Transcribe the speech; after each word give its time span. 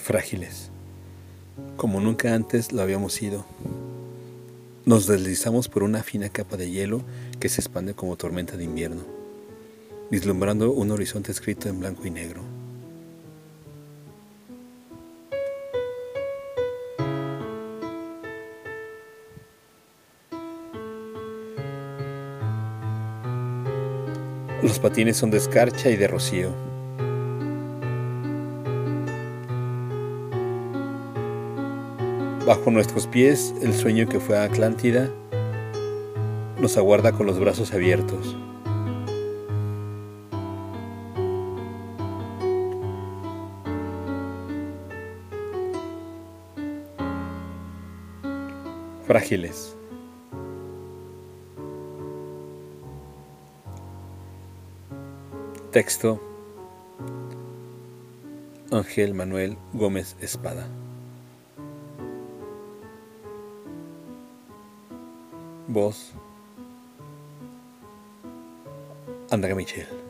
frágiles, 0.00 0.70
como 1.76 2.00
nunca 2.00 2.34
antes 2.34 2.72
lo 2.72 2.82
habíamos 2.82 3.12
sido. 3.12 3.44
Nos 4.84 5.06
deslizamos 5.06 5.68
por 5.68 5.82
una 5.82 6.02
fina 6.02 6.28
capa 6.28 6.56
de 6.56 6.70
hielo 6.70 7.02
que 7.38 7.48
se 7.48 7.60
expande 7.60 7.94
como 7.94 8.16
tormenta 8.16 8.56
de 8.56 8.64
invierno, 8.64 9.02
vislumbrando 10.10 10.72
un 10.72 10.90
horizonte 10.90 11.32
escrito 11.32 11.68
en 11.68 11.80
blanco 11.80 12.06
y 12.06 12.10
negro. 12.10 12.42
Los 24.62 24.78
patines 24.78 25.16
son 25.16 25.30
de 25.30 25.38
escarcha 25.38 25.90
y 25.90 25.96
de 25.96 26.06
rocío. 26.06 26.69
Bajo 32.46 32.70
nuestros 32.70 33.06
pies, 33.06 33.54
el 33.62 33.74
sueño 33.74 34.08
que 34.08 34.18
fue 34.18 34.38
Atlántida 34.38 35.10
nos 36.58 36.76
aguarda 36.76 37.12
con 37.12 37.26
los 37.26 37.38
brazos 37.38 37.72
abiertos. 37.72 38.36
Frágiles. 49.06 49.76
Texto 55.72 56.20
Ángel 58.72 59.14
Manuel 59.14 59.56
Gómez 59.72 60.16
Espada. 60.20 60.68
Voz 65.72 66.12
Andrea 69.30 69.54
Michel. 69.54 70.09